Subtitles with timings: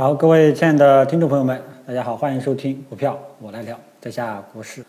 [0.00, 4.82] 好，各位亲爱的听众朋友们，大家好，欢迎收听股票我来聊，在下股市。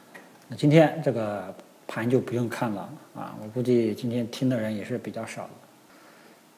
[0.47, 1.53] 那今天这个
[1.85, 5.49] 盘就不用看了啊，我估计今天听的人也是比较少的。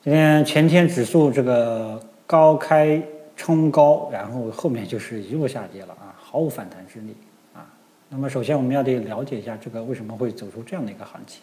[0.04, 3.02] 今天前天指数这个高开
[3.36, 7.18] 冲高，然后后面就是一路下跌了啊，毫无反弹之力
[7.56, 7.66] 啊。
[8.08, 11.42] 那么首先我们要得了解一下这个为什么会走出这样的一个行情。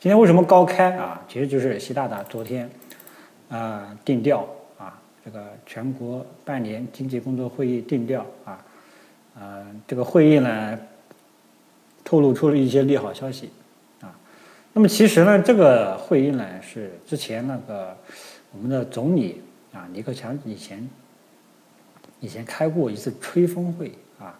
[0.00, 1.20] 今天为什么高开啊？
[1.28, 2.70] 其实就是习大大昨天
[3.50, 4.48] 啊定调。
[5.24, 8.64] 这个全国半年经济工作会议定调啊，
[9.38, 10.76] 呃，这个会议呢
[12.02, 13.48] 透露出了一些利好消息
[14.00, 14.12] 啊。
[14.72, 17.96] 那么其实呢，这个会议呢是之前那个
[18.52, 19.40] 我们的总理
[19.72, 20.90] 啊李克强以前
[22.18, 24.36] 以前开过一次吹风会啊。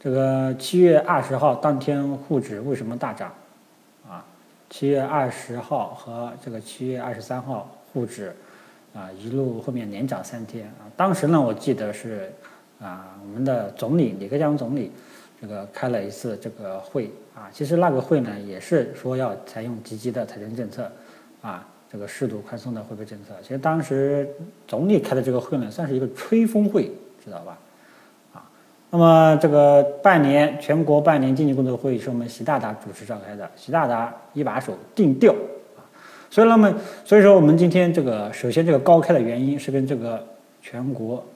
[0.00, 3.32] 这个七月二十号当天沪指为什么大涨
[4.08, 4.24] 啊？
[4.70, 8.34] 七月二十号和这个七月二十三号沪指。
[8.92, 10.82] 啊，一路后面连涨三天啊！
[10.96, 12.32] 当时呢，我记得是
[12.80, 14.90] 啊，我们的总理李克强总理
[15.40, 17.48] 这个开了一次这个会啊。
[17.52, 20.90] 其实那个会呢，也是说要采用积极的财政政策
[21.40, 23.32] 啊，这个适度宽松的货币政策。
[23.42, 24.28] 其实当时
[24.66, 26.90] 总理开的这个会呢，算是一个吹风会，
[27.24, 27.58] 知道吧？
[28.34, 28.42] 啊，
[28.90, 35.32] 那么这个半年全国半年经济工作会议是我们习大大主持召开的，习大大一把手定调。
[36.30, 36.72] 所以，那么，
[37.04, 40.24] 所以说，我们今天这个首先这个高开的原因是跟这个
[40.62, 41.26] 全国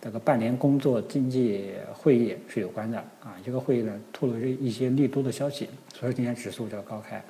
[0.00, 3.34] 这个半年工作经济会议是有关的啊。
[3.44, 7.20] 这个会议呢透露着一些利多的消息，所以今天指数这个高开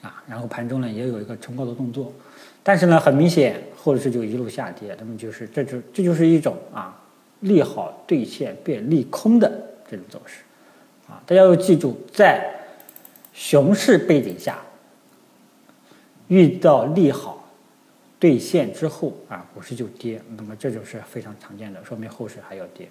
[0.00, 2.10] 啊，然后盘中呢也有一个冲高的动作，
[2.62, 6.98] 但是呢很明显后市就一路下跌，那么就是这就这就是一种啊
[7.40, 9.46] 利好兑现变利空的
[9.90, 10.40] 这种走势
[11.06, 11.22] 啊。
[11.26, 12.50] 大家要记住，在
[13.34, 14.56] 熊市背景下。
[16.28, 17.48] 遇到利好
[18.18, 22.88] 兑现之后啊，股市就跌，那么这就是非常常见的，说明后市还要跌。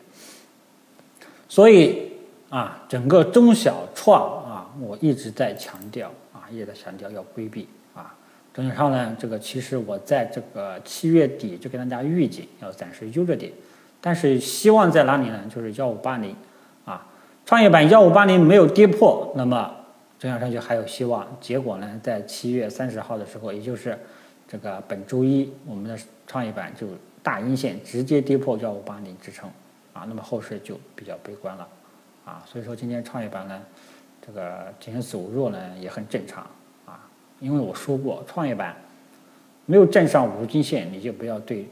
[1.50, 2.12] 所以
[2.50, 8.16] 啊，整个中小创啊，我一直在强调啊，一直在强调要规避啊。
[8.54, 13.52] 中小创呢，这个其实我在这个七月底就跟大家预警，要暂时悠着点，
[14.00, 15.44] 但是希望在哪里呢？
[15.54, 16.36] 就是幺五八零
[16.86, 17.06] 啊，
[17.46, 19.76] 创业板幺五八零没有跌破，那么。
[20.26, 23.96] 中小创就还有希望，结果呢，在七月三十号的时候，也就是
[24.48, 26.88] 这个本周一，我们的创业板就
[27.22, 29.48] 大阴线直接跌破幺五八零支撑，
[29.94, 31.68] 啊，那么后市就比较悲观了，
[32.26, 33.62] 啊，所以说今天创业板呢，
[34.26, 36.42] 这个今天走弱呢也很正常，
[36.88, 37.08] 啊，
[37.40, 38.76] 因为我说过，创业板
[39.68, 41.70] 没有站上五日均线，你就不要对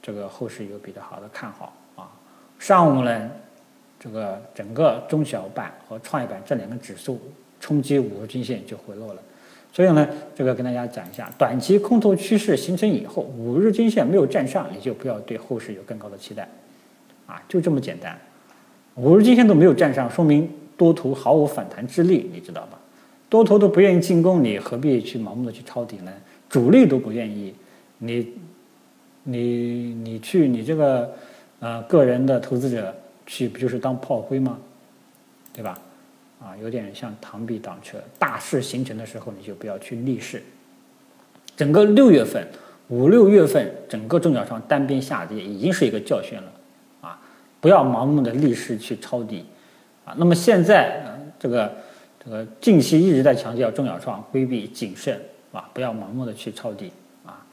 [0.00, 2.08] 这个后市有比较好的看好，啊，
[2.60, 3.30] 上午呢，
[3.98, 7.20] 这个整个中小板和创业板这两个指数。
[7.62, 9.22] 冲击五日均线就回落了，
[9.72, 16.48] 所以呢，这个跟大家讲一下，短期空头趋势形成以后，五日均线没有站上，你就不要对后市有更高的期待，
[17.26, 18.18] 啊，就这么简单。
[18.96, 22.78] 五日均线都没有站上，说明多头毫无反弹之力，你知道吧？
[23.30, 26.12] 多头都不愿意进攻，你何必去盲目的去抄底呢？
[26.48, 27.54] 主力都不愿意，
[27.98, 28.26] 你，
[29.22, 31.14] 你，你去，你这个，
[31.60, 32.92] 呃，个人的投资者
[33.24, 34.58] 去，不就是当炮灰吗？
[35.54, 35.78] 对吧？
[36.42, 37.98] 啊，有点像螳臂挡车。
[38.18, 40.42] 大势形成的时候，你就不要去逆势。
[41.56, 42.44] 整个六月份、
[42.88, 46.52] 五六月份，整个中小创单边下跌已经是一个教训了。
[47.00, 47.20] 啊，
[47.60, 49.44] 不要盲目的逆势去抄底。
[50.04, 51.00] 啊，那么现在
[51.38, 51.72] 这个
[52.24, 55.20] 这个近期一直在强调中小创规避谨慎，
[55.52, 56.90] 啊，不要盲目的去抄底。
[57.24, 57.46] 啊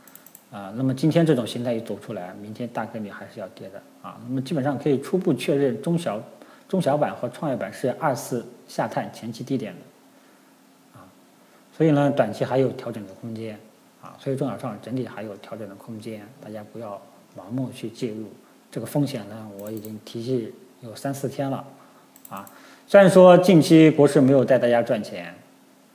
[0.51, 3.79] 啊，那么今天这种形态一走出来，明天大概率还是要跌的。
[4.01, 6.19] 啊，那么基本上可以初步确认中小。
[6.69, 11.01] 中小板和创业板是二次下探前期低点的，啊，
[11.75, 13.59] 所以呢，短期还有调整的空间，
[14.03, 17.01] 啊，所以中小创整体还有调整的空间，大家不要
[17.35, 18.31] 盲目去介入，
[18.69, 21.65] 这个风险呢，我已经提示有三四天了，
[22.29, 22.47] 啊，
[22.85, 25.33] 虽然说近期国市没有带大家赚钱，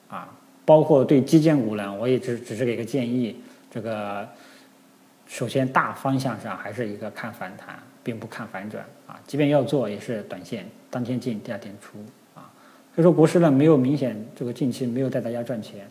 [0.08, 0.28] 啊，
[0.64, 4.28] 包括对基建股呢，我也只只是给个建议，这个
[5.28, 7.78] 首先大方向上还是一个看反弹。
[8.04, 11.98] 并不看反转啊，即便要做也是短线，当天进第二天出
[12.34, 12.52] 啊。
[12.94, 15.88] 所以说国师呢没有明显这个近期没有带大家赚钱，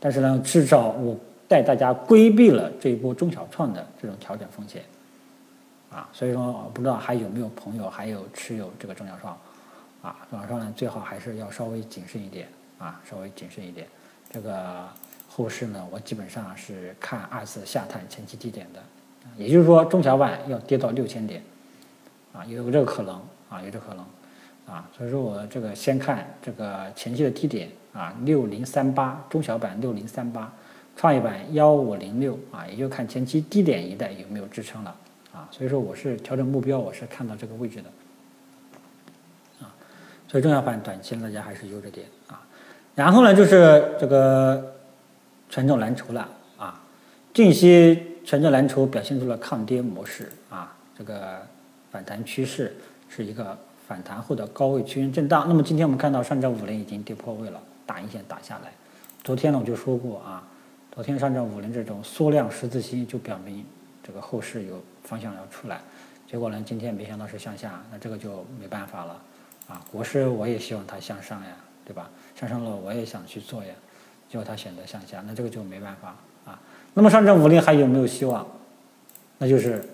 [0.00, 1.16] 但是呢至少我
[1.46, 4.82] 带大家规避了这一波中小创的这种调整风险
[5.90, 6.08] 啊。
[6.12, 9.38] 所以说不知道还有没有朋友还有持有这个中小创
[10.02, 10.26] 啊？
[10.28, 12.48] 中小创呢最好还是要稍微谨慎一点
[12.78, 13.86] 啊，稍微谨慎一点。
[14.30, 14.88] 这个
[15.28, 18.82] 后市呢我基本上是看二次下探前期低点的。
[19.36, 21.42] 也就是说，中小板要跌到六千点，
[22.32, 23.14] 啊，有这个可能，
[23.48, 24.04] 啊，有这可能，
[24.74, 30.52] 啊，所以说我这个先看这个前期的低点，啊，六零三八，中小板六零三八，
[30.96, 34.96] 创业板幺五零六，啊，也就看前期低点一带有没有支撑了，
[35.32, 37.88] 啊，所以说我是调整目标，我是看到这个位置的，
[39.66, 39.74] 啊，
[40.28, 42.40] 所以中小板短期大家还是悠着点啊。
[42.94, 44.74] 然后呢，就是这个
[45.50, 46.80] 权重蓝筹了啊，
[47.32, 51.46] 近期权重蓝筹表现出了抗跌模式啊，这个
[51.92, 52.74] 反弹趋势
[53.08, 53.56] 是一个
[53.86, 55.44] 反弹后的高位区间震荡。
[55.46, 58.72] 那么今天我们看到上证五零已经跌破位了，大阴线打下来。
[59.22, 60.42] 昨天呢我就说过啊，
[60.90, 63.64] 昨天上证五零这种缩量十字星就表明
[64.02, 65.82] 这个后市有方向要出来，
[66.26, 69.22] 结果呢今天没想到是向下，那这个就没办法了
[69.68, 69.84] 啊。
[69.92, 72.08] 国师我也希望它向上呀，对吧？
[72.34, 73.74] 向上了我也想去做呀，
[74.30, 76.16] 结果它选择向下，那这个就没办法。
[76.94, 78.46] 那么上证五零还有没有希望？
[79.38, 79.84] 那就是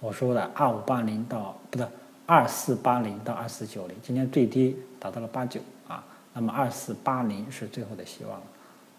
[0.00, 1.86] 我说的二五八零到不对
[2.26, 8.46] 二四八零到二四九零，今天最低达到了八九啊，那么二四八零是最后的希望了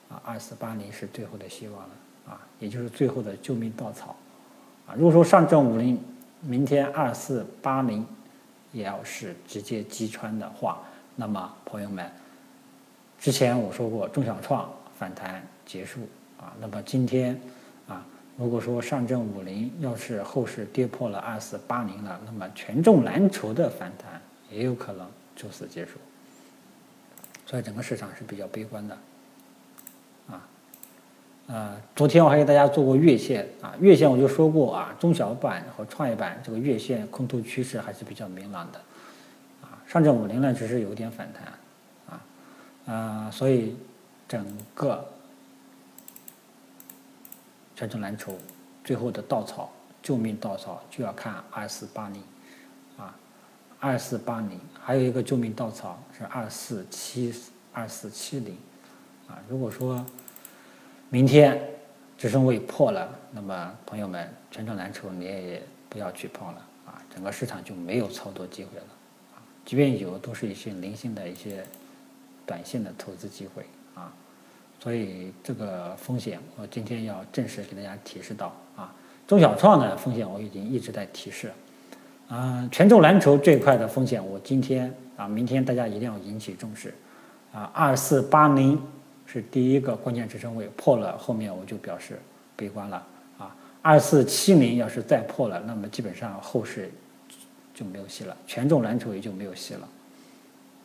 [0.10, 1.90] 啊，二四八零是最后的希望了
[2.30, 4.16] 啊，也就是最后的救命稻草
[4.88, 4.96] 啊。
[4.98, 6.02] 如果说上证五零
[6.42, 8.06] 明天二四八零
[8.72, 10.80] 也要是直接击穿的话，
[11.16, 12.10] 那么朋友们。
[13.20, 16.00] 之前我说过，中小创反弹结束
[16.40, 17.40] 啊，那么今天
[17.88, 18.06] 啊，
[18.38, 25.06] 如果说上证五零要是后市跌破了二四八零了，那么权重蓝筹的反弹也有可能
[25.36, 26.00] 就此结束，
[27.46, 28.98] 所以整个市场是比较悲观的
[30.30, 30.48] 啊。
[31.48, 38.80] 呃，昨天我还给大家做过月线啊，月线我就说过啊，中小板和创业板这个月线空头趋势还是比较明朗的
[39.62, 41.54] 啊，上证五零呢只是有点反弹。
[42.86, 43.76] 啊，所以
[44.28, 44.44] 整
[44.74, 45.08] 个
[47.80, 48.38] 权重蓝筹
[48.84, 49.72] 最后的稻草、
[50.04, 52.22] 救命稻草就要看二四八零
[52.98, 53.16] 啊，
[53.80, 57.34] 二四八零，还有一个救命稻草是二四七
[57.72, 58.58] 二四七零
[59.30, 59.40] 啊。
[59.48, 60.06] 如果说
[61.08, 61.58] 明天
[62.18, 68.88] 支撑位破了，那么朋友们权重蓝筹你也不要去碰了啊，整个市场就没有操作机会了
[69.36, 71.66] 啊，即便有，都是一些零星的一些。
[72.46, 74.12] 短线的投资机会啊，
[74.80, 78.94] 所以这个风险我今天要正式给大家提示到啊。
[79.28, 81.52] 中小创的风险我已经一直在提示，
[82.30, 86.94] 啊，权重蓝筹这一块的风险我今天啊，明天大家一定要引起重视
[87.54, 87.70] 啊。
[87.74, 88.82] 二四八零
[89.28, 92.20] 是第一个关键支撑位，破了后面我就表示
[92.56, 93.06] 悲观了
[93.38, 93.56] 啊。
[93.84, 96.92] 二四七零要是再破了，那么基本上后市
[97.76, 99.88] 就没有戏了，权重蓝筹也就没有戏了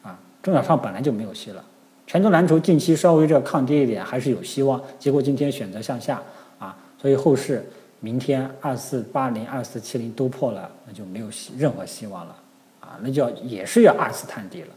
[0.02, 0.18] 啊。
[0.42, 1.64] 中小创本来就没有戏了，
[2.06, 6.22] 全球蓝筹近期稍微这抗跌一点还是有希望，结果今天选择向下
[6.58, 7.66] 啊，所以后市
[8.00, 12.36] 明天二四八零、二四七零都破了，那就没有希任何希望了
[12.80, 14.68] 啊，那就要也是要二次探底了。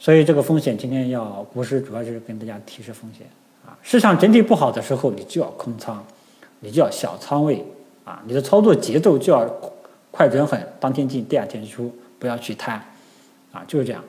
[0.00, 3.26] 所以这个风险今天要国师主要就是跟大家提示风险
[3.64, 6.04] 啊，市场整体不好的时候你就要空仓，
[6.60, 7.64] 你就要小仓位
[8.04, 9.48] 啊，你的操作节奏就要
[10.10, 12.82] 快准狠，当天进第二天出，不要去贪
[13.52, 14.02] 啊，就是这样。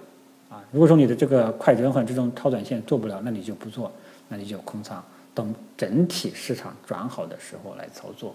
[0.50, 3.92] 啊，如果说你的这个快准狠这种超短线做不了，那你就不做，
[4.28, 5.04] 那你就空仓，
[5.36, 8.34] 等整体市场转好的时候来操作。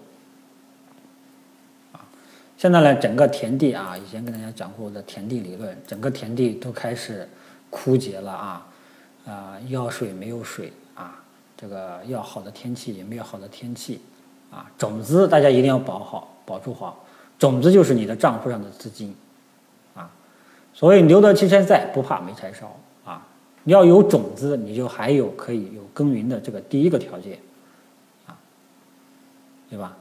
[1.91, 1.99] 啊，
[2.57, 7.27] 现在呢，整个田地啊，以前跟大家讲过的田地理论，整个田地都开始
[7.69, 8.67] 枯竭了啊，
[9.25, 11.21] 啊，要水没有水啊，
[11.57, 13.99] 这个要好的天气也没有好的天气，
[14.49, 17.03] 啊，种子大家一定要保好，保住好，
[17.37, 19.13] 种子就是你的账户上的资金。
[20.75, 23.25] 所以留得青山在，不怕没柴烧啊！
[23.63, 27.39] 你要有种子，你就还有可以有耕耘的这个第一个条件，
[28.27, 28.37] 啊，
[29.69, 29.95] 对吧？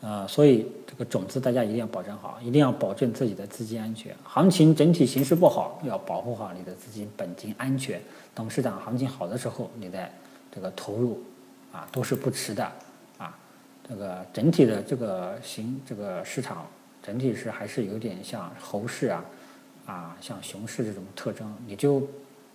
[0.00, 4.14] 啊，所以这个种子大家一定要保证好，一定要保证自己的资金安全。
[4.22, 8.00] 行情整体形势不好，要保护好你的资金本金安全。
[8.32, 10.08] 等市场行情好的时候，你再
[10.54, 11.20] 这个投入，
[11.72, 12.64] 啊，都是不迟的，
[13.18, 13.36] 啊，
[13.88, 16.64] 这个整体的这个行这个市场
[17.02, 19.24] 整体是还是有点像猴市啊。
[19.84, 22.00] 啊，像熊市这种特征，你就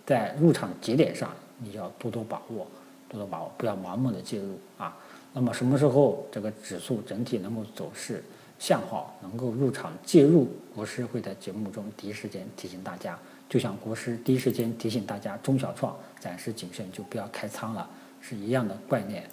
[0.06, 2.66] 在入场节点上，你要多多把握，
[3.08, 4.96] 多多把握，不要盲目的介入啊。
[5.34, 8.24] 那么什么时候这个指数整体能够走势
[8.58, 13.18] 向好，能够入场介入，国师会在节目中第一时间提醒大家。
[13.46, 17.88] 就像国师第一时间提醒大家，中小创暂时谨慎，就不要开仓了，
[18.22, 19.24] 是一样的概念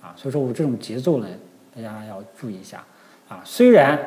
[0.00, 0.14] 啊。
[0.16, 1.28] 所以说我这种节奏呢，
[1.76, 2.82] 大家要注意一下
[3.28, 3.42] 啊。
[3.44, 3.98] 虽然。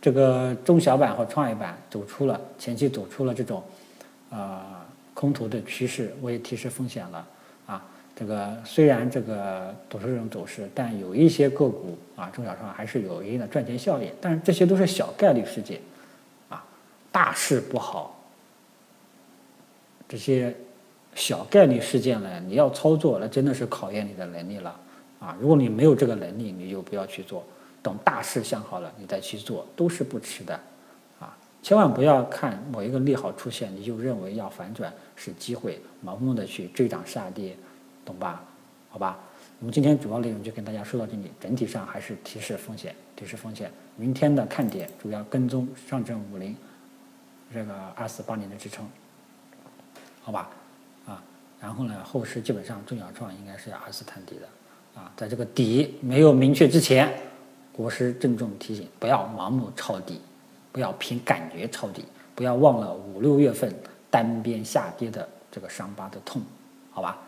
[0.00, 3.62] 这个中小板和创业板走出了前期走出了这种，
[4.30, 4.64] 呃
[5.12, 7.26] 空头的趋势，我也提示风险了
[7.66, 7.84] 啊。
[8.16, 15.80] 这个虽然这个走出这种走势，但有一些个股啊，中小创还是有一定的赚钱效应，但是这些都是小概率事件
[16.48, 16.64] 啊。
[17.12, 18.18] 大势不好，
[20.08, 20.54] 这些
[21.14, 24.78] 小概率事件呢，你要操作，那真的是考验你的能力了
[25.18, 25.36] 啊。
[25.40, 27.44] 如果你没有这个能力，你就不要去做。
[27.82, 30.60] 等大势向好了，你再去做都是不迟的，
[31.18, 37.56] 啊，千万不要看某一个利好出现，你就认为要反转是机会，盲目的去追涨杀跌，
[38.04, 38.44] 懂吧？
[38.90, 39.18] 好吧，
[39.60, 43.70] 我们今天主要内容就跟大家说到这里，整体上还是提示风险，提示风险。
[43.96, 46.54] 明天的看点主要跟踪上证五零
[47.52, 48.86] 这个二四八零的支撑，
[50.22, 50.50] 好吧？
[51.06, 51.22] 啊，
[51.60, 57.10] 然后呢，后市基本上中小创应该是要二次探底的，啊，在这个底没有明确之前。
[57.72, 60.20] 国师郑重提醒：不要盲目抄底，
[60.72, 63.72] 不要凭感觉抄底，不要忘了五六月份
[64.10, 66.42] 单边下跌的这个伤疤的痛，
[66.90, 67.18] 好吧？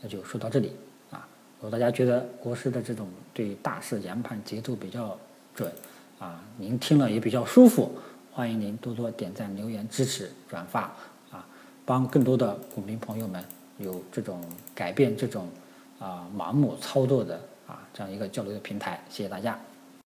[0.00, 0.72] 那就说到这里
[1.10, 1.26] 啊。
[1.60, 5.18] 如果大家觉得国师的这种对大势研判节奏比较
[5.54, 5.70] 准
[6.18, 7.92] 啊，您听了也比较舒服，
[8.32, 10.82] 欢迎您多多点赞、留言、支持、转发
[11.30, 11.44] 啊，
[11.84, 13.44] 帮更多的股民朋友们
[13.78, 14.42] 有这种
[14.74, 15.48] 改变这种
[15.98, 19.02] 啊盲目操作的啊这样一个交流的平台。
[19.10, 19.58] 谢谢大家。